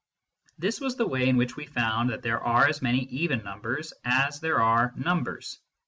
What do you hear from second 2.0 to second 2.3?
that